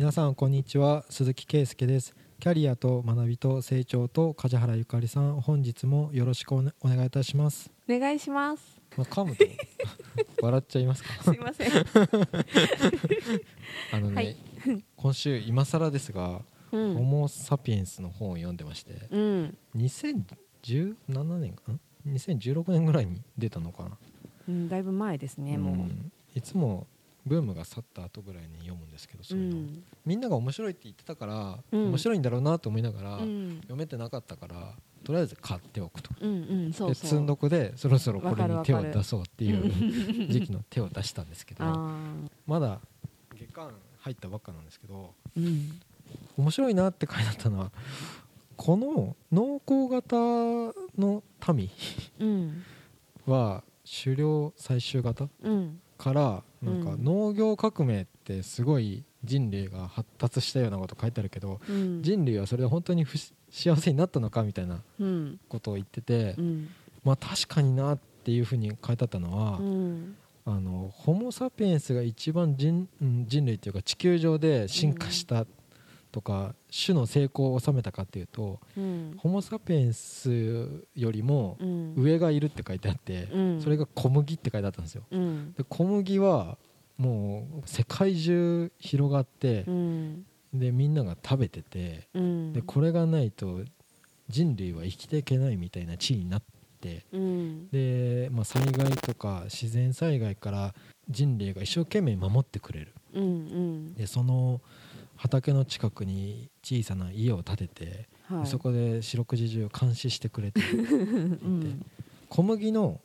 [0.00, 1.04] 皆さんこんにちは。
[1.10, 2.16] 鈴木圭介です。
[2.38, 8.80] キャリアと学びと成長と梶原ゆかりさん本日もよろしくお,、願いいたします、お願いします。
[8.96, 9.44] まあ、噛むと
[10.40, 11.22] 笑っちゃいますか。
[11.22, 11.68] すいません。
[13.92, 14.38] あのね、はい。
[14.96, 16.40] 今週今更ですが、
[16.72, 16.94] うん。
[16.94, 19.58] ホモ・サピエンスの本を読んでましてうん。
[19.76, 23.98] 2017年かな2016年ぐらいに出たのかな、
[24.48, 26.10] うん、だいぶ前ですね、もん。
[26.34, 26.86] いつも
[27.30, 29.24] ブームが去った後ぐらいに読むんですけどう。
[29.24, 29.82] そうういうの、ん。
[30.04, 33.56] みんなが面白いって言ってたから、うん面白いんだろうなと思いながら、うん。
[33.58, 36.30] 読めてなかったからとりあえず買っておくとうん。
[36.30, 36.72] うん。
[36.72, 37.10] そうでそう。
[37.10, 42.02] 積んどくでそろそろこれに手を出そうっていうう 時期の手を出したんですけどあ
[42.48, 42.80] まだ
[43.36, 43.70] 月間
[44.00, 45.14] 入ったばっかなんですけど。
[46.36, 47.70] 面白いなって書いてあったのは
[48.56, 50.16] この農耕型
[50.98, 51.22] の
[51.54, 51.70] 民
[52.18, 52.64] うん。
[53.26, 53.62] は
[54.04, 55.28] 狩猟採集型？
[55.42, 55.80] うん。
[56.00, 62.02] からなんかうん農業革命ってすごい人類が発達したようなこと書いてあるけどうん。
[62.02, 63.04] 人類はそれで本当に
[63.50, 65.38] 幸せになったのかみたいなうん。
[65.48, 66.68] ことを言っててうん。
[67.04, 70.16] まあ確かになっていうふうに書いてあったのは、うん。
[70.46, 75.46] あのホモ・サピエンスが一番人うん人類というか地球上で進化した
[76.10, 79.14] とか、種の成功を収めたかっていうとうん。
[79.16, 81.94] ホモ・サピエンスよりもうん。
[81.96, 83.60] 上がいるって書いてあって、うん。
[83.62, 85.02] それが小麦って書いてあったんですよ。
[85.10, 85.52] うん。
[85.54, 86.58] で小麦は
[86.98, 90.26] もう世界中広がってう、ん。
[90.52, 92.52] でみんなが食べててうん。
[92.52, 93.60] でこれがないと
[94.28, 96.42] 人類は生きていけないみたいな地位になっ
[96.80, 97.68] てうん。
[97.70, 100.74] で、まあ、災害とか自然災害から
[101.08, 103.24] 人類が一生懸命守ってくれるうん。
[103.24, 103.94] うん。
[103.94, 104.60] でその
[105.20, 108.46] 畑の近くに小さな家を建てて、はい。
[108.46, 111.84] そこで四六時中監視してくれて うん。
[112.30, 113.00] 小麦の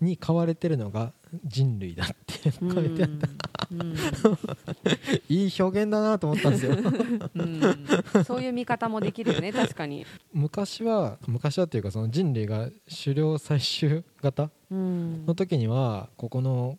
[0.00, 1.12] に買われてるのが
[1.44, 3.28] 人類だって書いてあった、
[3.70, 3.94] うん。
[5.28, 6.76] いい表現だなと思ったんですよ
[7.34, 8.24] うん。
[8.24, 10.04] そういう見方もできるよね、 確かに。
[10.32, 12.70] 昔は昔はっていうかその人類が
[13.04, 15.24] 狩猟採集型うん。
[15.26, 16.76] の時にはここの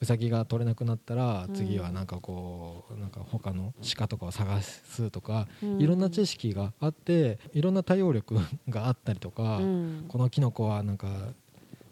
[0.00, 1.54] ウサギが取れなくなったらうん。
[1.54, 5.80] 次はなんかこうなんか他の鹿とかを探すとかうん。
[5.80, 8.36] いろんな知識があっていろんな対応力
[8.68, 10.04] があったりとかうん。
[10.08, 11.08] このキノコはなんか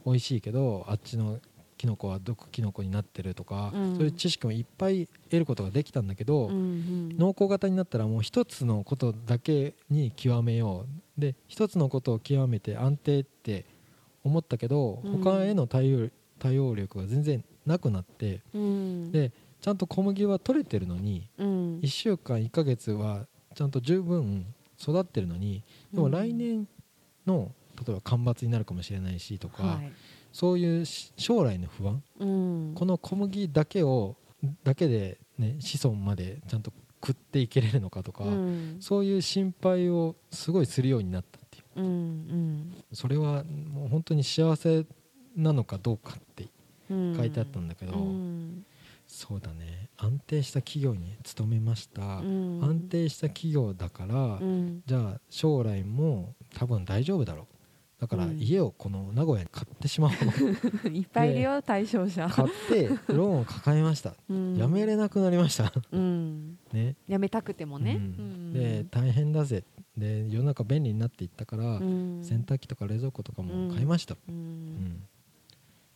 [0.05, 1.41] 美味しいけどあっちの
[1.79, 3.97] キノコは毒キノコになってるとかうん。
[3.97, 7.17] そういう知識もいっぱい得ることができたんだけどうんうん。
[7.19, 10.87] 農耕型になったらもう一つのことだけに極めよ
[11.19, 11.21] う。
[11.21, 13.65] で一つのことを極めて安定って
[14.23, 15.23] 思ったけどうん。
[15.23, 19.13] 他への対応対応力が全然なくなってうん。
[19.13, 21.81] でちゃんと小麦は取れてるのにうん。
[21.81, 24.47] 1週間1ヶ月はちゃんと十分
[24.81, 25.63] 育ってるのに
[25.93, 26.69] でも来年
[27.27, 29.93] の例えば干ばつになるかもしれないしとか、はい。
[30.33, 34.17] そういうし将来の不安うん、この小麦だけを
[34.65, 36.73] だけで、ね、子孫までちゃんと
[37.05, 38.77] 食っていけれるのかとか、うん。
[38.81, 41.81] そういう心配をすごいするようになったっていう。
[41.81, 42.75] うんうん。
[42.93, 44.85] それはもう本当に幸せ
[45.37, 46.47] なのかどうかってう。
[46.47, 46.51] ん、
[46.89, 48.65] 書いてあったんだけど、うん
[49.07, 49.89] そうだね。
[49.97, 54.83] 安定した企業に勤めました、うん、安定した企業だから、うん。
[54.85, 57.47] じゃあ将来も多分大丈夫だろう。
[58.01, 58.39] だからうん。
[58.39, 60.91] 家をこの名古屋に買ってしまおう。
[60.91, 64.15] いっぱいいるよ、対象者、買ってローンを抱えました。
[64.29, 65.73] うん、やめれなくなりました。
[65.93, 66.97] うん、 ね。
[67.07, 68.01] やめたくてもね、
[68.53, 69.65] で大変だぜ。
[69.97, 72.23] で世の中便利になっていったから、うん。
[72.23, 74.35] 洗濯機とか冷蔵庫とかも買いました、ううん。
[74.35, 75.03] ん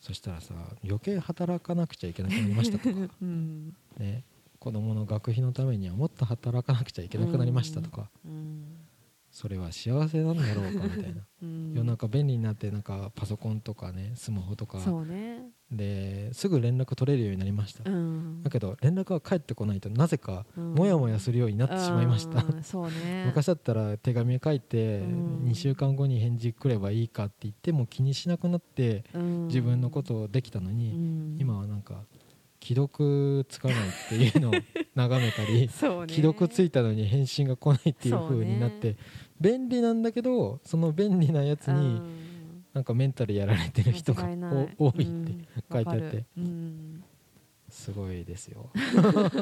[0.00, 3.74] そしたらさ余計働かなくちゃいけなくなりましたとか、 うん。
[3.98, 4.24] ね、
[4.58, 8.64] 子供の学費のためにはもっと働かなくちゃいけなくなりましたとか、うん
[9.30, 11.22] それは幸せなんだろうかみたいな。
[11.42, 11.72] うん。
[11.74, 14.80] 世の中便利になってなんかパソコンとかねスマホとか。
[14.80, 20.74] そうね、ですぐ連絡取れるようになりました、うん、だけど連絡が返ってこないとなぜかうん。
[20.74, 23.24] モヤモヤするようになってしまいました、うんそうね。
[23.30, 25.48] 昔だったら手紙書いてうん。
[25.48, 29.46] 2週間後に返事来ればいいかって言っても気にしなくなってうん。
[29.46, 31.36] 自分のことできたのうにん。
[31.38, 32.04] 今はなんか
[32.62, 34.52] 既読つかないっていうのを
[34.94, 38.96] 眺めたり 既読ついたのに返信が来ないっていう風になって
[39.40, 42.30] 便利なんだけどその便利なやつにうん。
[42.72, 44.22] なんかメンタルやられてる人が
[44.78, 45.46] 多いってうん。
[45.72, 46.24] 書いてあって。
[47.68, 48.70] すごいですよ。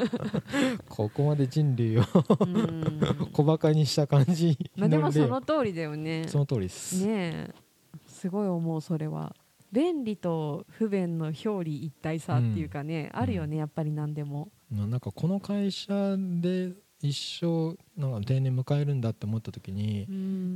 [0.88, 2.02] ここまで人類を
[2.40, 3.28] うん。
[3.32, 6.24] 小バカにした感じまあでものその通りだよね。
[6.28, 7.54] その通りです、ねえ。
[8.06, 9.34] すごい思うそれは
[9.72, 14.48] 便利と不便の表裏一体さっていうかね、あるよねやっぱり何でも。
[14.70, 20.06] まあなんかこの会社で一生なんか定年迎えるんだって思った時に、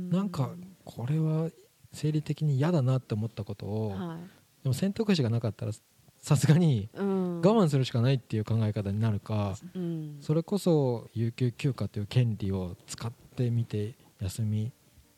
[0.09, 0.51] ななんか
[0.83, 1.49] これは
[1.91, 4.17] 生理的に嫌だなって思ったことを、は
[4.63, 5.71] でも選択肢がなかったら
[6.17, 14.71] さすがにうん、我慢するしかないっていう考え方になるかうん、それこそ有給休暇という権利を使ってみて休み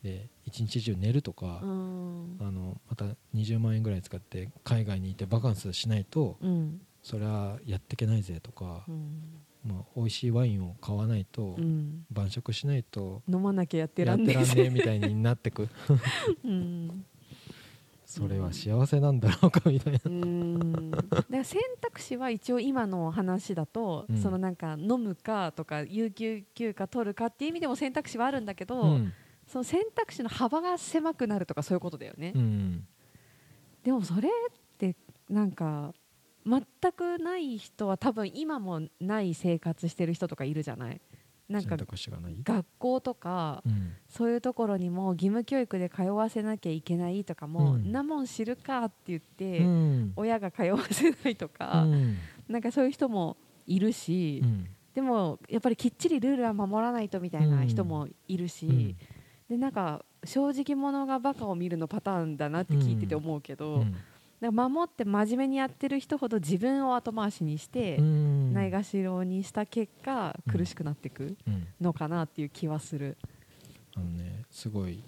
[0.06, 2.36] で一日中寝るとかう、ん。
[2.40, 6.80] あのまた20万円ぐらい使って海外に行ってバカンスしないとうん。
[7.02, 9.20] それはやっていけないぜとかう、ん。
[9.64, 12.04] まあ、美味しいワインを買わないとうん。
[12.10, 15.68] 晩酌しないと飲まなきゃやってやらんねえみたいになってく。
[16.44, 17.04] うん。
[18.04, 20.00] それは幸せなんだろうかみたいな。
[20.04, 20.90] うん。
[20.92, 24.16] だから選択肢は一応今の話だと、うん。
[24.16, 29.12] そのなんか飲むかとか有給休暇取るかっていう意味でも選択肢はあるんだけど、うん
[29.46, 32.86] その選択肢の幅が狭くなるとかそういうことだよね、うん。
[33.84, 34.32] でもそれっ
[34.76, 34.96] て
[35.30, 35.94] なんか
[36.44, 36.62] 全
[36.92, 41.00] くない人は多分今もない生活してる人とかいるじゃない？
[41.48, 43.92] なんか学校とかうん。
[44.08, 47.84] そういうところにも義務教育で通わせなきゃいけないとかも、うん。
[47.84, 50.12] ん、なもん知るかって言って、うん。
[50.16, 52.16] 親が通わせないとか、うん。
[52.48, 54.66] なんかそういう人もいるし、うん。
[54.94, 58.96] でもやっぱりきっちりルールは守らないとみたいな人もいるし、うん
[59.48, 63.94] でなんか正直者がバカを見るのパターンだなって聞いてて思うけど、うん。
[64.54, 68.52] 守って真面目にやってる人ほど自分を後回しにして、うん。
[68.52, 71.66] ないがしろにした結果うん苦しくなっていくうん。
[71.80, 73.16] のかなっていう気はする。
[73.96, 75.02] あのねすごい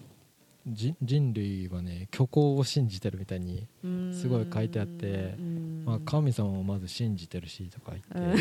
[0.70, 3.66] 人人類はね虚構を信じてるみたいに、
[4.12, 5.82] すごい書いてあってうん。
[5.84, 8.34] まあ、神様をまず信じてるしとか言っ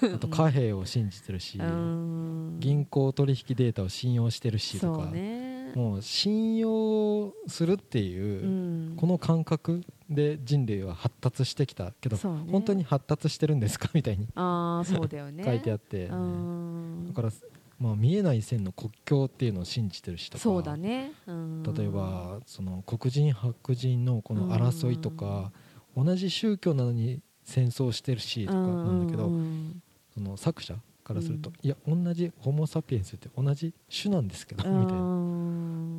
[0.00, 2.56] て、あと貨幣を信じてるし、 うん。
[2.58, 5.72] 銀行取引データを信用してるしとか、ね。
[5.74, 8.96] もう信用するっていう、うん。
[8.96, 13.90] この感覚で人類は発達してきたけど、本当に発達してるんですか？
[13.92, 17.04] みたいに 書いてあって、うん。
[17.08, 17.30] だから、
[17.78, 21.62] まあ、見えない線の国境っていうのを信じてるしとかそうだね、うん。
[21.62, 25.52] 例えばその黒人白人のこの争いとか、
[25.96, 29.82] 同じ宗教なのに戦争してるしとかなんだけど、うん。
[30.14, 35.00] その作者からすると、うんいや同じホモ・サピエンスって同じ種なんですけど、みたいな。
[35.00, 35.46] うん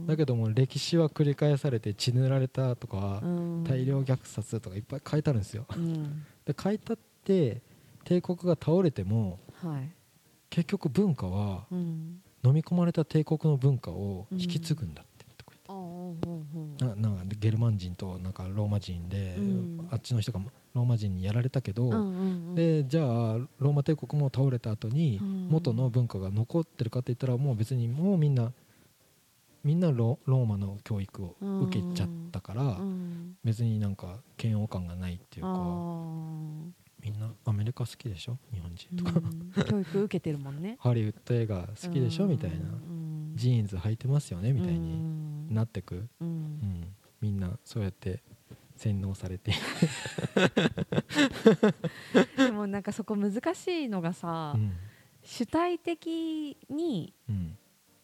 [0.07, 3.63] だけども歴史は繰り返されて血塗られたとか、うん。
[3.63, 5.65] 大量虐殺とかいっぱい書いてあるんですよ。
[5.75, 6.25] うん。
[6.45, 7.61] で書いてあって
[8.03, 9.89] 帝国が倒れてもはい
[10.49, 12.21] 結局文化はうん。
[12.43, 15.25] 飲み込まれた帝国の文化を引き継ぐんだって
[16.85, 19.87] ななんかゲルマン人となんかローマ人で、うん。
[19.91, 20.39] あっちの人が
[20.73, 21.89] ローマ人にやられたけど、
[22.55, 23.05] でじゃあ
[23.59, 25.47] ローマ帝国も倒れた後にうん。
[25.49, 28.53] 元の文化が残ってるかって言ったらもう別にもうみんな
[29.63, 33.35] みんなロローマの教育を受けちゃったからうん。
[33.43, 36.71] 別になんか嫌悪感がないっていうあかー
[37.01, 38.37] みんなアメリカ好きでしょ？
[38.53, 39.11] 日本人とか。
[39.19, 39.63] うん。
[39.65, 40.77] 教育受けてるもんね。
[40.79, 42.25] ハリウッド映画好きでしょ？
[42.25, 42.55] みたいな。
[42.55, 43.33] うん。
[43.35, 44.51] ジーンズ履いてますよね？
[44.51, 45.53] みたいにうん。
[45.53, 46.27] なってく、ううん。
[46.27, 48.21] ん、みんなそうやって
[48.75, 49.53] 洗脳されて、
[52.35, 54.73] でもなんかそこ難しいのがさうん。
[55.23, 57.57] 主体的にうん。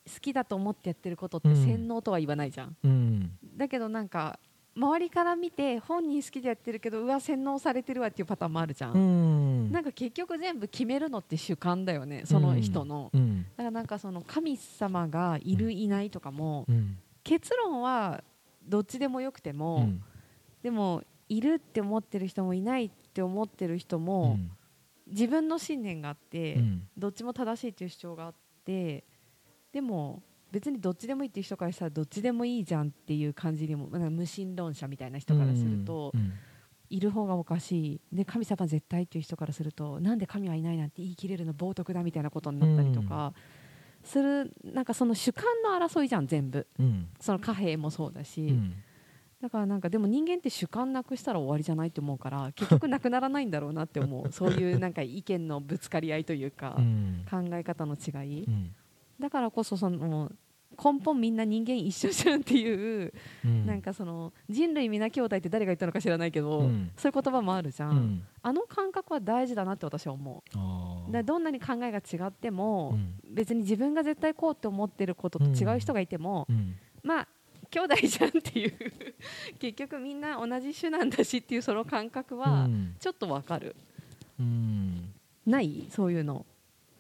[0.06, 2.76] 好きだと思ってやってることってうん洗脳とは言わないじゃん。
[2.84, 3.32] うん。
[3.56, 4.38] だけどなんか
[4.76, 9.72] 周りから見て本人好きでやってるけどうわ洗脳されてるわっていうパターンもあるじゃん、うん。
[9.72, 13.44] なんか結局全部決めるのって主観だよねその人の、うん。
[13.44, 16.98] だからなんかその神様がいるいないとかも、うん。
[17.24, 18.24] 結論は
[18.68, 20.04] どっちでもよくても、うん。
[20.64, 24.38] でもいるって思ってる人もいないって思ってる人も、
[25.08, 26.88] 自分の信念があって、うん。
[26.98, 28.34] どっちも正しいっていう主張があっ
[28.66, 29.04] て
[29.72, 30.22] でも
[30.54, 36.34] 別にどっちでもいいっていう人からしたらどっちでもいいじゃんっていう感じにもなんか無神論者みたいな人からすると、うん
[36.90, 38.02] いる方がおかしい。
[38.16, 43.34] で神様絶対っていう人からするとなんで神はいないなんて言い切れるの冒涜だみたいなことになったりとか、
[44.04, 46.68] するなんかその主観の争いじゃん全部。
[46.78, 47.08] うん。
[47.20, 48.76] その貨幣もそうだし、うん。
[49.42, 54.32] だからなんかでも人間って主観なくしたら終わりじゃないって思うから結局なくならないんだろうなって思う。
[54.32, 57.26] そういうなんか意見のぶつかり合いというか、うん。
[57.30, 58.44] 考え方の違い。
[58.44, 58.76] うん。
[59.20, 60.32] だからこそその
[60.82, 63.14] 根本みんな人間一緒じゃんっていう、
[63.46, 63.66] うん。
[63.66, 66.92] なんかその人類皆兄弟って誰が言ったのか知らないけど、うん。
[66.98, 68.24] そういう言葉もあるじゃん、うん。
[68.42, 70.44] あの感覚は大事だなって私は思
[71.10, 71.12] う。
[71.12, 73.16] だどんなに考えが違っても、うん。
[73.34, 76.76] 別に自分が絶対こうって思ってることと違う人がいても、うん。
[77.04, 77.28] まあ
[77.70, 78.74] 兄弟じゃんっていう。
[79.60, 82.96] 結局みんな同じ種なんだしっていうその感覚はうん。
[83.00, 83.76] ちょっとわかる、
[84.40, 85.14] うん。
[85.46, 85.88] ない？
[85.90, 86.46] そういうの。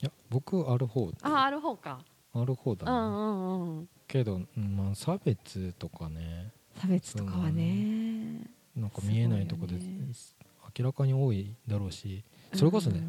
[0.02, 1.12] いや僕ある方。
[1.22, 2.00] あある方か
[2.34, 3.90] ある方だなうんうんうん。
[4.08, 6.52] けど、うんまあ、差別とかね。
[6.80, 8.42] 差別とかはね。
[8.76, 9.76] なんか見えないとこで
[10.78, 12.24] 明らかに多いだろうし。
[12.54, 13.02] それこそね、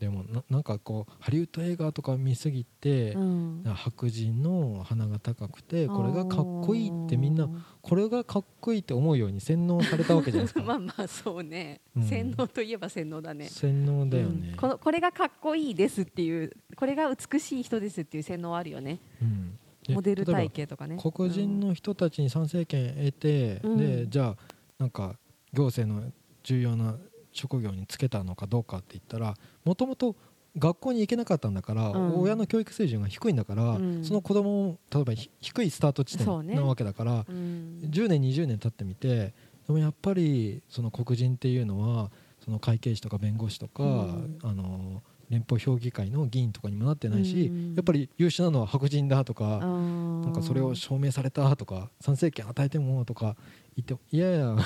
[0.00, 3.62] でもななんかこうハリウッド映画とか見すぎて、うん。
[3.64, 7.48] 白人の鼻が高くてこれがかっこいいってみんな
[7.80, 10.62] これがかっこいいって思うように洗脳されたわけじゃないですか。
[10.66, 12.02] まあまあそうね、うん。
[12.02, 13.48] 洗脳といえば洗脳だね。
[13.48, 14.50] 洗脳だよね。
[14.50, 18.98] うん、このこれがかっこいいですっていうこれが美しい人ですっていう洗脳あるよね。
[19.22, 19.58] うん。
[19.86, 20.98] でモデル体型とかね。
[21.00, 23.78] 黒人の人たちに参政権得て、うん。
[23.78, 25.16] でじゃあなんか
[25.52, 26.10] 行政の
[26.42, 26.96] 重要な
[27.34, 30.16] 職業に就けたのかどうかって言ったらもともと
[30.56, 32.20] 学校に行けなかったんだから、うん。
[32.20, 34.04] 親の教育水準が低いんだから、うん。
[34.04, 37.80] その子供も例えばひ低いスタート地点なわけだから、うん。
[37.90, 39.34] 10年20年経ってみて
[39.66, 42.10] でもやっぱりその黒人っていうのは
[42.44, 44.38] その会計士とか弁護士とか、うん。
[44.42, 47.74] あの連邦評議会の議員とかにもなってないし、うん。
[47.74, 53.34] やっぱり優秀なのは白人だとか、ななんかそれを証明されたとか参政権与えてもとか
[53.76, 54.56] 言ってもいやいや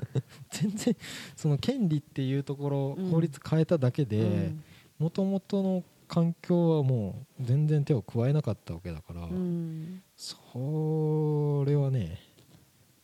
[0.50, 0.96] 全然
[1.36, 3.10] その権利っていうところうん。
[3.10, 4.52] 法律変えただけで
[4.98, 10.02] もともとの環境はもう全然手を加えなかったわけだから、うん。
[10.16, 12.18] それはね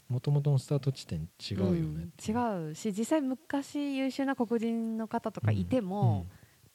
[0.09, 2.12] もともとのスタート地点違うよね、ん。
[2.26, 6.26] 違うし実際昔優秀な黒人の方とかいても、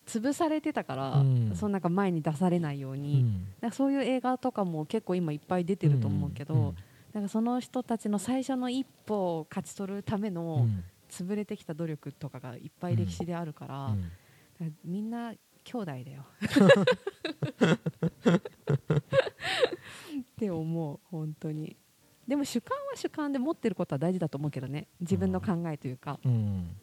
[0.06, 1.52] 潰されてたから、うん。
[1.56, 3.02] そのなんか前に出されないよううん。
[3.02, 6.76] に、そういう映画とかも結構今いっぱい出てると思うけど、ん
[7.14, 10.84] なんかその人たちの最初の一歩を勝ち取るためうのん。
[11.10, 14.76] 潰れてきた努力とかがいっぱい歴史であるから,、うん。
[14.86, 16.24] みんな兄弟だよ。
[20.20, 21.76] って思う本当に。
[22.28, 24.88] でも主観は主観で持ってることは大事だと思うけどね。
[25.02, 26.76] 自分の考えというか、うん。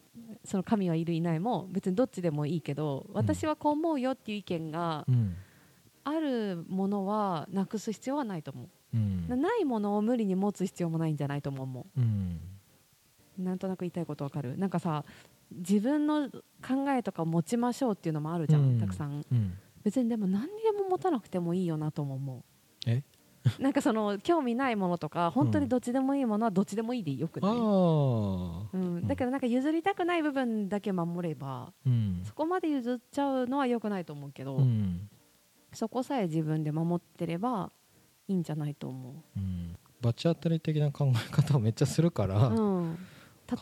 [0.44, 5.36] その神はいるいないも別にどっちでもいいけど私はこう思うよっていう意見がうん。
[6.02, 9.28] あるものはなくす必要はないと思う、うん。
[9.28, 11.66] なないものを無理に持つ必要もないんじゃないと思う。
[11.66, 12.40] もうん。
[13.38, 14.56] うなんとなく言いたいことわかる。
[14.58, 15.04] なんかさ
[15.52, 18.80] 自分の考えとか持ちましょうっていうのもあるじゃん、うん。
[18.80, 19.24] たくさん。
[19.30, 19.58] うん。
[19.84, 22.42] 別にでも何にでも持たなくてもいいよなとも思う。
[22.86, 23.02] え？
[23.60, 32.22] なんかその興味ないものとか本当にどっちでもいいものはどっちでもいいでよくない、うん、だからなんか譲りたくない部分だけ守ればうん。
[32.24, 35.08] そこまで譲っちゃうのは良くないと思うけど、うん。
[35.72, 37.70] そこさえ自分で守ってれば
[38.28, 39.40] いいんじゃないと思う。
[39.40, 39.76] ん。
[40.00, 42.98] 罰当たり的な考え方をめっちゃするから、う、うん、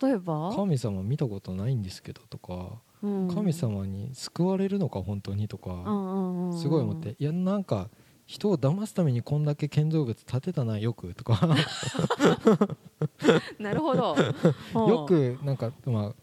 [0.02, 3.28] 例えば、神様見たことないんですけどとか、うん。
[3.34, 5.70] 神様に救われるのか本当にとか、
[6.56, 7.90] すごい思っていやなんか
[8.26, 11.46] 人を騙すためにこんだけ建造物建てたなよくとか。
[13.58, 14.16] なるほど。
[14.88, 16.14] よ、くなんかま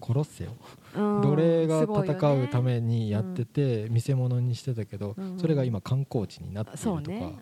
[0.00, 0.50] あ殺せよ。
[0.50, 7.32] うん奴隷が戦うためにやってて見せ物にしてたけどうんそれが今観光地になっているとか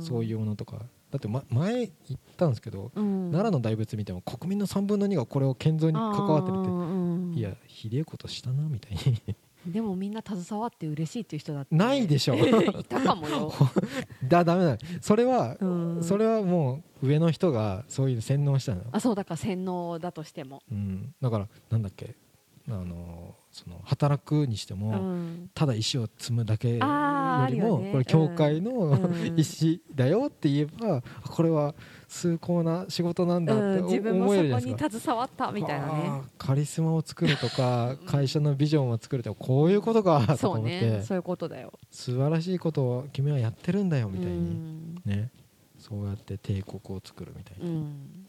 [0.00, 0.78] そういうものとか。
[1.10, 9.36] だってま前言ったんですけどうん、奈良の大仏見ても国民の3分の2がこれを建造に関わってるってるいやひでえことしたなみたいに。
[9.66, 11.74] でもみんな携わって嬉しいっていう人だって。
[11.74, 12.34] ないでしょ。
[12.34, 13.52] いたかもよ、
[14.26, 14.76] だダメだ。
[15.00, 22.16] それはうん、それはもう上の人がそういう洗脳したのあそうだから洗脳だとしても、うん、だからなんだっけ
[22.80, 26.74] あのその働くにしてうも、ん、ただ石を積むだけよ
[27.50, 29.32] りも、これ教会の、うん。
[29.38, 31.74] 石だよって言えばこれは
[32.08, 34.90] 崇高な仕事なんだって思えるじゃないですか。
[34.90, 36.22] 携わったみたいなね。
[36.38, 41.74] カリスマを作るとか 会社のビジョンを作るとかこういうことかと思って、ねそういうことだよ。
[41.90, 45.02] 素晴らしいことを君はやってるんだよみたいに、うん。
[45.04, 45.30] ね
[45.78, 48.26] そうやって帝国を作るみたいな、うん。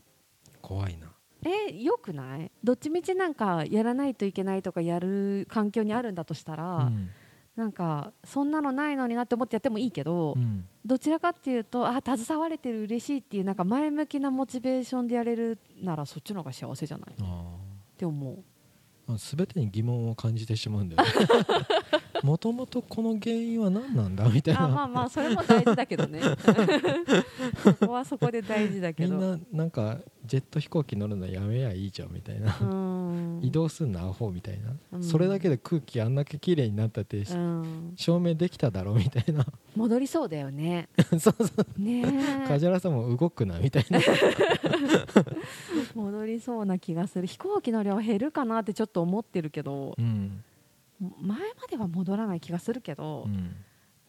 [0.62, 1.13] 怖いな
[1.46, 2.52] えよくない？
[2.64, 7.10] どっちみちなんかやらないといけないとかやる環境にあるんだとしたら、うん。
[7.56, 10.66] なんかそんなのないのになって思ってやってもいいけど、うん。
[10.86, 17.14] どちらかっていうとあ携われてる嬉しいっていうなんか前向きなモチベーションでやれるならそっちの方が幸せじゃない？
[17.14, 17.44] っあ
[17.98, 18.44] て思う。
[19.12, 21.10] ーあ全てに疑問を感じてしまうんだよね
[22.24, 24.64] もともとこの原因は何なんだみたいな。
[24.64, 26.22] あまあまあそれも大事だけどね。
[27.62, 29.14] そこはそこで大事だけど。
[29.14, 33.40] みんななんかジェット飛行機乗るのやめやいいじゃんみたいな、うん。
[33.44, 35.04] 移動すんなアホみたいな、うん。
[35.04, 37.94] それだけで空気あんだけ綺麗になったって、うん。
[37.98, 39.46] 証明できただろみたいな。
[39.76, 40.88] 戻りそうだよね。
[41.12, 41.82] そうそう。
[41.82, 42.04] ね
[42.46, 42.48] え。
[42.48, 44.00] 梶原さんも動くなみたいな。
[45.94, 47.28] 戻りそうな気がする。
[47.28, 49.94] 飛行機の量減るかなってちょっと思ってるけど。
[49.98, 50.42] うん、
[51.22, 53.56] 前までは戻らない気がするけど、うん、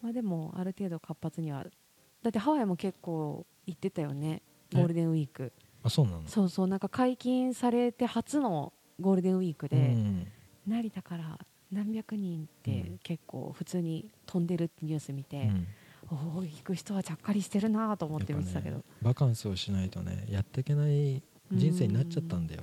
[0.02, 1.64] まあでもある程度活発には
[2.22, 4.76] だってハワイも結構行ってたよねえ？
[4.76, 5.52] ゴールデンウィーク。
[5.82, 6.22] あそうなの？
[6.26, 10.26] そうそうなんか解禁されて初のゴールデンウィークで、うん。
[10.66, 11.38] 成田から
[11.72, 12.98] 何百人ってうん。
[12.98, 15.66] 結構普通に飛んでるってニュース見て、うん。
[16.10, 22.62] おお行く人はちゃっかりしてるなと思って見てたけど、ねバカンスをしないとねやっていけない人生になっちゃったんだよ、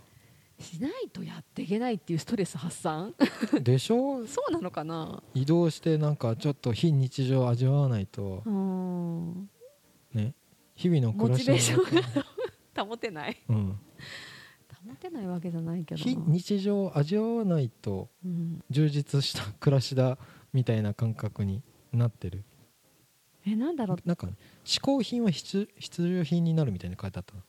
[0.61, 3.13] しないとやっていけないっていうストレス発散？
[3.61, 4.25] でしょ？
[4.27, 5.21] そうなのかな？
[5.33, 8.43] 移動してなんかちょっと非日常を味わわないと。
[8.45, 9.49] うん。
[10.13, 10.33] ね？
[10.75, 12.13] 日々の暮らしのモチベーシ
[12.73, 13.37] 中 保てない。
[13.49, 13.79] うん、
[14.87, 18.09] 保てないわけじゃないけど非な日常を味わわないと。
[18.25, 20.17] うん、充実した暮らしだ
[20.53, 22.43] みたいな感覚になってる。
[23.45, 23.97] えなんだろう。
[24.05, 24.33] なんかね
[24.65, 27.39] 嗜好品は必必需品になるみたいに書いてあったの。
[27.39, 27.45] は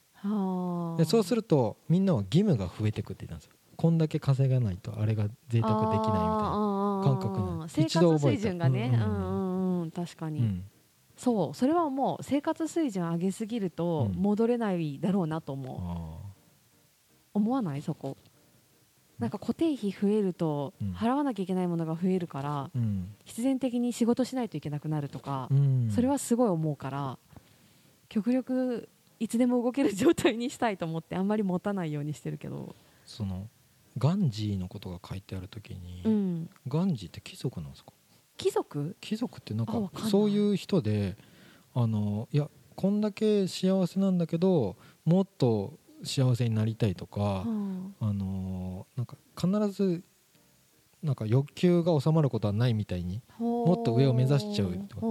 [0.98, 3.52] でそうするるとみんなは義務が増えてくって言ったんですよ。
[3.76, 9.00] こんだけ稼がないとあれが贅沢できないみたいな感覚なの生一度活覚えた水準がねううん。
[9.00, 10.64] んうんうん確かに、うん。
[11.16, 11.54] そう。
[11.54, 14.22] それはもう生活水準上げすぎるとうん。
[14.22, 16.32] 戻れないだろうなと思う、あ
[17.34, 17.82] 思わない？
[17.82, 18.16] そこ。
[19.18, 20.92] なんか固定費増えるとうん。
[20.92, 22.70] 払わなきゃいけないものが増えるから
[23.24, 25.90] 必然的に仕事しないといけなくなるとかうん。
[25.90, 27.18] それはすごい思うから
[28.08, 28.88] 極力
[29.22, 32.74] いつでも動ける状態にしたいと思ってあんまり持たないようにしてるけど。
[33.06, 33.46] その
[33.96, 36.50] ガンジーのことが書いてある時に、うん。
[36.66, 37.92] ガンジーって貴族なんですか？
[38.36, 38.96] 貴族？
[39.00, 41.16] 貴族ってなんかそういう人で
[41.72, 47.94] あのいやこんだけ幸せなんだけどもっと幸せになりたいとか、うん。
[48.00, 50.02] あのなんか必ず
[51.00, 55.06] なんか欲求が収まることはないみたいにもっと上を目指しちゃうとか。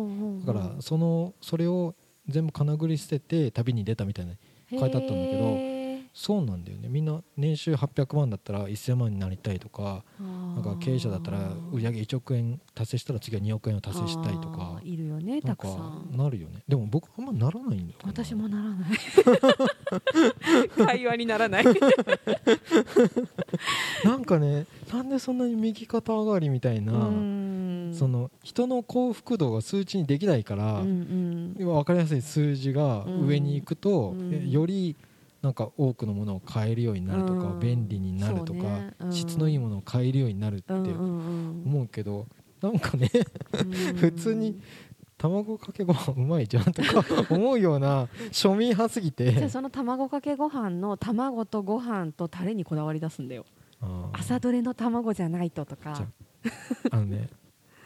[0.46, 1.96] だからそのそれを
[2.28, 4.34] 全部かなぐり捨てて旅に出たみたいな
[4.70, 5.82] 書いてあったんだけど
[6.14, 6.90] そうなんだよね。
[6.90, 16.10] みんな年収800万だったら1000万になりたいとかななんか経営者だったら売上1億円達成したら次は2億円を達成したいとかいるよねたくさん。
[16.12, 16.64] なるよね。
[16.68, 18.90] でも僕あんまならないんだよな私もならない。
[20.86, 21.66] 会話にならない。
[24.04, 26.92] なんかねなんでそんなに右肩上がりみたいな
[27.94, 31.66] その人の幸福度が数値にできないから、うんうん。
[31.66, 34.34] 分かりやすい数字が上に行くと、うん。
[34.34, 34.96] えより
[35.42, 37.60] なんか多くのものを買えるようになるとか、うん。
[37.60, 38.94] 便利になるとか、ね。
[39.00, 39.12] うん。
[39.14, 40.76] 質のいいものを買えるようになるってう。
[40.78, 41.64] んうんうん。
[41.66, 42.28] 思うけど、
[42.62, 43.10] なんかね
[43.54, 43.72] うん。
[43.96, 44.62] 普通に
[45.18, 53.46] 卵かけご飯うまいじゃんとか 思うような庶民派すぎじゃあてその卵かけご飯の卵とご飯とタレにこだわり出すんだよ。
[54.14, 56.08] 朝どれの卵じゃないととか。
[56.90, 57.30] あのね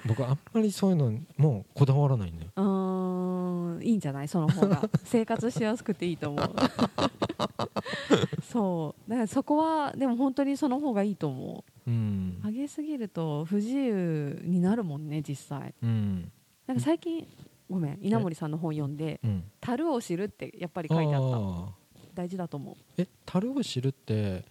[0.08, 2.52] 僕あんまりそういうのもうこだわらないんだよ。
[2.56, 4.28] うーんいいんじゃない？
[4.28, 4.88] その方が。
[5.04, 6.56] 生活しやすくていいと思う。
[8.44, 9.10] そう。
[9.10, 11.92] だからそこはでも本当にその方がいいと思う。
[11.92, 12.40] ん。
[12.44, 15.74] う上げすぎると不自由になるもんね実際。
[15.82, 16.32] うん。
[16.68, 17.28] なんか最近
[17.70, 21.86] ごめん稲森さんの本読んでうん「樽を知る」ってやっぱり書いてあった。
[22.14, 22.76] 大事だと思う。
[22.98, 23.08] え？
[23.26, 24.46] 樽を知るって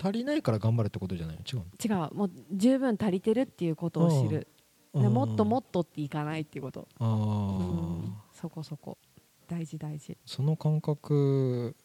[0.00, 1.36] 足りないから頑張るってことじゃない？
[1.36, 2.14] の違う違う。
[2.14, 4.46] もう十分足りてるっていうことを知る
[4.98, 6.88] もっともっっとっていかないっていうこと。
[6.98, 7.62] あー、う
[8.06, 8.14] ん。
[8.32, 8.98] そこそこ。
[9.46, 10.16] 大事大事。
[10.26, 11.76] その感覚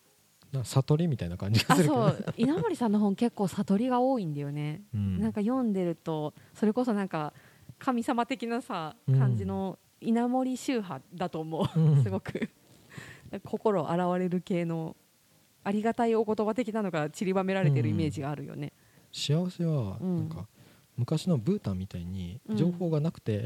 [0.51, 2.33] な悟りみたいな感じがあするそう。
[2.37, 5.19] 稲森さんの本結構悟りが多いんだよね、うん。
[5.19, 7.33] なんか読んでるとそれこそなんか
[7.79, 9.19] 神様的なさうん。
[9.19, 12.03] 感じの稲森宗派だと思う、うん。
[12.03, 12.49] すごく。
[13.45, 14.95] 心洗われる系の
[15.63, 18.73] ありがたいお言葉的なのが散りばめられてるイメージがあるよね、
[19.11, 20.29] 幸せはうんなん。
[20.29, 20.45] か
[20.97, 23.45] 昔のブータンみたいに情報がなくて、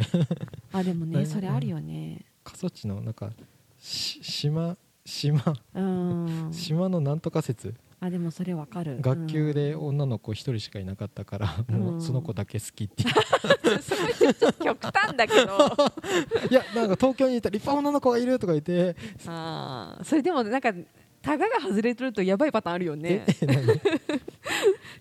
[0.74, 2.26] あでもねね それあるよね。
[2.44, 3.32] 過疎地のなんか
[3.80, 5.42] し島島。
[5.74, 6.50] うん。
[6.52, 7.74] 島のなんとか説。
[8.00, 8.98] あでもそれわかる。
[9.02, 13.74] 学級で女の子一人しかいなかったから、もうその子だけ好きっていう。
[13.74, 15.58] う んすごいちょっと極端だけど。
[16.52, 20.74] いやなんか東京にいた立派な女の子がいるとか言って、あーそれでもなんか
[21.22, 23.26] タガが外れてるとやばいパターンあるよね。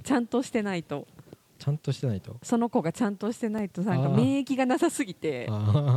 [0.03, 1.07] ちゃんとしてないと
[1.67, 2.37] ちゃんとしてないと？
[2.45, 5.51] その子がちゃんとしてないとなんか免疫がなさすぎて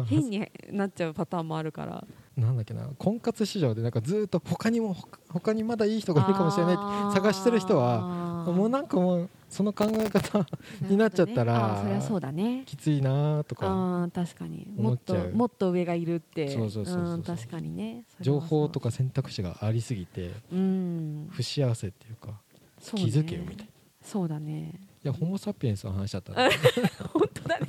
[0.08, 2.04] 変になっちゃうパターンもあるから。
[2.36, 6.78] なんだっけな婚活市場でなんかずっと他にも他他にまだいい人がいるかもしれないっ
[7.14, 10.48] て探してる人はもうなんかもうその考え方
[10.84, 12.64] になっちゃったらあーそりゃそうだね。
[12.66, 14.68] きついなとかあー確かに。
[14.76, 16.50] もっともっと上がいるって。
[16.50, 22.34] そうそうそう確かにね情報とかか選択肢がありすぎてうん不幸せっていうかね
[22.96, 23.68] 気づけよみたいない
[24.02, 26.50] そうだねやホモ・サピエンスの話だったら
[27.14, 27.68] 本当だね。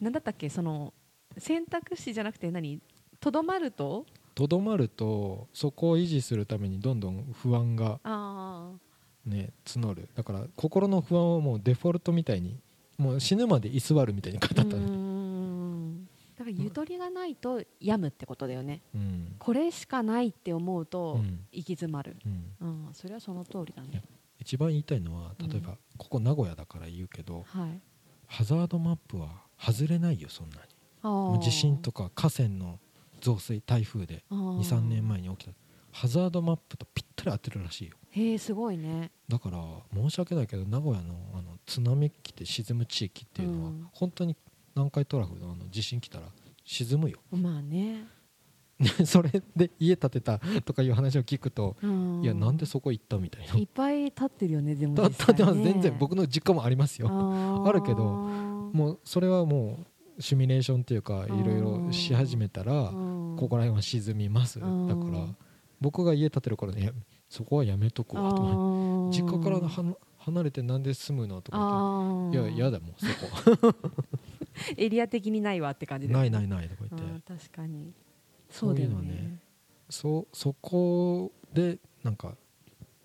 [0.00, 0.48] なんだったっけ？
[0.48, 0.92] その
[1.36, 2.80] 選択肢じゃなくて何？
[3.20, 4.06] とどまると？
[4.34, 8.70] とどまるとそこを維持するためにどんどん不安があ
[9.26, 10.08] ね募る。
[10.14, 12.60] だから心の不安はもうデフォルトみたいに
[12.98, 14.86] もう死ぬまで居座るみたいに書いてあったね
[16.38, 18.80] だからゆとりがないと病むってことだよね。
[18.94, 19.34] うん。
[19.40, 21.46] これしかないって思ううとん。
[21.50, 22.16] 行き詰まる、
[22.60, 22.86] うん。
[22.86, 24.02] うん、それはその通りだね
[24.38, 27.80] 一番言いたいのはうん例えばここ名古屋だから言うけどはい。
[28.26, 30.56] ハザードマップは外れないよそんな
[31.32, 31.40] に。
[31.40, 32.78] 地震とか河川の
[33.20, 35.52] 増水台風で23年前に起きた。
[35.90, 37.96] ハザードマップとぴったり当てるらしいよ。
[38.10, 39.10] へえすごいね。
[39.28, 39.58] だから
[39.94, 43.88] 申し訳ないけど名古屋のあの津波来て沈む地域っていうのは、うん。
[43.92, 44.36] 本当に
[44.74, 46.26] 南海トラフのあの地震来たら
[46.64, 47.18] 沈むよ。
[47.30, 48.06] まあね、ね
[49.04, 53.54] それで家建てたとかいう話を聞くと、うん、いやなんでそこ行ったみたいな。
[53.56, 55.62] いっぱい立ってるよねでもだ実建ってます。
[55.62, 57.08] 全然僕の実家もありますよ。
[57.10, 59.78] ああるけどももうそれはも
[60.18, 62.90] うシミュレーションっていうかいろいろし始めたら
[63.36, 64.60] ここら辺は沈みます。
[64.60, 65.12] だうん。
[65.12, 65.26] から
[65.80, 66.92] 僕が家建てる頃ね
[67.28, 69.68] そこはやめとこうと実家からは
[70.18, 73.06] 離れてなんで住むのとかっていや嫌だもんそ
[73.60, 73.74] こ。
[74.76, 76.14] エリア的にないわって感じで。
[76.14, 77.32] ないないないとか言って。
[77.32, 77.92] 確かに
[78.50, 79.38] そそううだよいうのはねね
[79.90, 82.36] そそこでなんか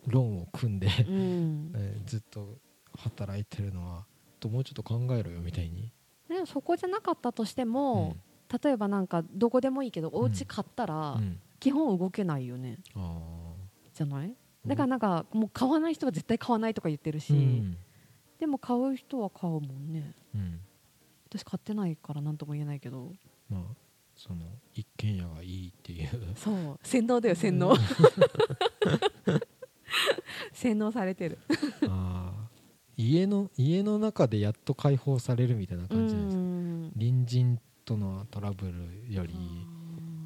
[0.08, 1.72] ローンを組んで、うん。
[1.76, 2.58] えーずっと
[2.98, 4.06] 働いてるのは
[4.40, 5.90] ともうちょっと考えろよみたいに、
[6.28, 8.16] でもそこじゃなかったとしても、
[8.64, 11.40] 例えばなんかどこでもいいけどお家買ったら、うん。
[11.60, 12.78] 基本動けないよね。
[12.94, 13.54] あ
[13.94, 14.30] じゃない？
[14.66, 17.78] ーだからなんかもう買わない人は絶対買わないとか言ってるし、うん。
[18.38, 20.14] でも買う人は買うもんね。
[20.36, 20.60] うん。
[21.30, 23.12] 私買ってないから何とも言えないけど。
[23.50, 23.64] まあ
[24.16, 26.10] その一軒家がいいっていう。
[26.36, 26.80] そう。
[26.84, 27.76] 洗脳だよ洗脳。
[30.54, 31.40] 洗脳されてる。
[31.88, 32.44] あー。
[32.96, 39.34] 家の家の中でやっと解放されるみたいな感じなんです隣人とのトラブルより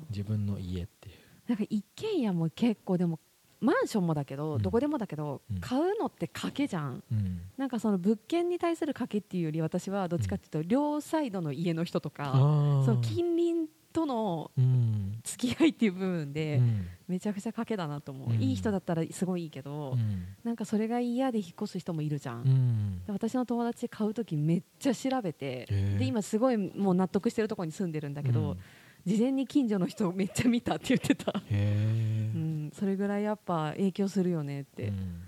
[0.10, 1.16] 自分の家っていう。
[1.48, 3.20] なんか一軒家も結構でも
[3.60, 4.62] マンションもだけど、うん。
[4.62, 5.60] どこでもだけど、うん。
[5.60, 7.04] 買うのって賭けじゃん。
[7.12, 7.42] うん。
[7.58, 16.88] なんかその物件に対する賭けっていうより私はどっちかっていうと、両サイドの家の人とかその近隣とのうん付き合いっていう部分で、うん。
[17.08, 18.42] めちゃくちゃ賭けだなと思う、うん。
[18.42, 20.26] いい人だったらすごいいいけど、うん。
[20.44, 23.02] なんかそれが嫌で引っ越す人もいるじゃん、うん。
[23.06, 25.66] で私の友達買う時めっちゃ調べて、
[25.98, 28.58] で今すごいもう納得してるところに住んでるんだけど、うん。
[29.06, 35.22] 事前に近所の人めっちゃ見たって言ってた、うん、それぐらいやっぱ影響するよねって、うん。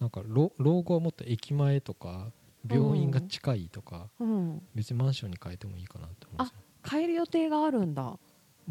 [0.00, 2.32] なんか老老後はもっと駅前とか
[2.66, 8.18] 病院が近いとか、うん、別にマンションに変えてもいいかなって思うんですよ変える予定があるんだ。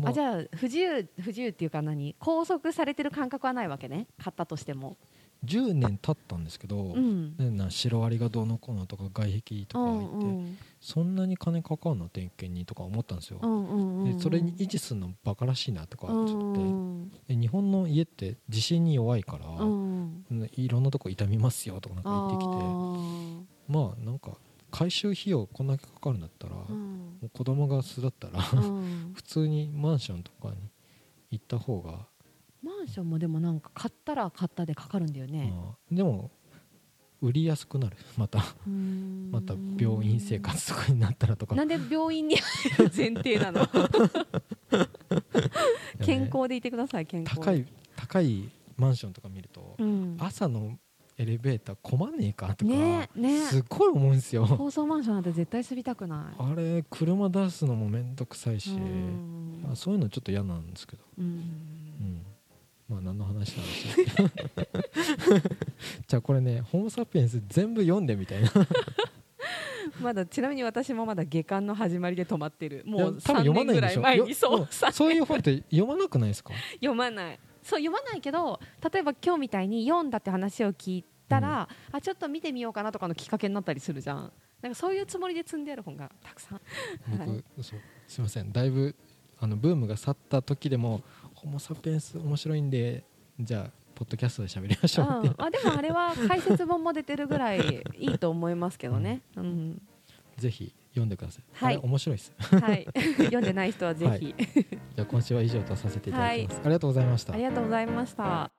[0.03, 2.15] あじゃあ不自由不自由っていうか何？
[2.19, 4.07] 拘束されてる感覚はないわけね。
[4.21, 4.97] 買ったとしても。
[5.45, 7.35] 10年経ったんですけど、うん。
[7.37, 10.57] ねなシロアリがどうのこうのとか外壁とうか言って、んうん。
[10.81, 24.37] そんなに金かかんの点検にとか思ったんですよ、うんうんうんでそれに維持するのバカらしいなとかちょっとう思って、んで日本の家って地震に弱いから、うんねいろんなとこ傷みますよとかなんか言ってきてあまあなんか
[24.71, 27.17] 回収費用こんだけかかるんだったら、ーうん。
[27.21, 29.11] もう子供が巣だったらうん。
[29.15, 30.55] 普通にマンションとかに
[31.31, 32.05] 行った方が、
[32.61, 36.31] マンションもでもなんか買ったら買ったでかかるんだよね、まあでも
[37.21, 37.97] 売りやすくなる。
[38.15, 39.29] またうん。
[39.31, 41.55] また病院生活とかになったらとか。
[41.55, 43.65] なんで病院に入る前提なの？
[46.03, 47.41] 健康でいてください健康で。
[47.41, 50.17] 高い高いマンションとか見ると、うん。
[50.19, 50.77] 朝の
[51.19, 53.39] エレベーター困んねえかとか、ねね。
[53.39, 54.45] すっごい思うんですよ。
[54.45, 56.35] 高層マンションなんて絶対住みたくない。
[56.37, 61.25] あれ車出すのもめんどくさいし、うそういうのちょっと嫌なんですけど、うん。
[61.25, 61.29] う
[62.03, 62.25] ん、
[62.87, 64.31] まあ何の話なんでしょう
[66.07, 68.51] じゃあこれね「ホモ・サピエンス」全部読んでみたいな。
[70.01, 72.83] まだちなみに私もまだ下巻の始まりで止まってる。
[72.85, 76.53] もう3多分読ま年ぐらい前にそうもそういう本って読まなくないですか？
[76.75, 78.61] 読まないそう読まないけど
[78.93, 84.31] 例えば今日みたいに読んだって話を聞いたら、あちょっと見てみようかなとかのきっかけになったりするじゃん。
[84.61, 86.61] なんかそういうつもりで積んである本がたくさん。
[87.09, 87.43] 僕、はい。
[87.61, 88.53] そうすいません。
[88.53, 88.95] だいぶ
[89.39, 91.03] あのブームが去った時でも
[91.35, 93.03] 「ホモ・サピエンス面白いんで
[93.39, 99.81] じゃあポッドキャストで喋りましょう」ってうん、あでもあれは解説本も出てるぐらいいいと思いますけどね、うん。
[100.37, 101.77] ぜひ読んでください、はい。
[101.77, 102.33] 面白いです。
[102.39, 107.33] はい、 読んでない人はぜひ、じゃあ今週は以上とさせていただきます、ありがとうございました。
[107.33, 108.56] ありがとうございました。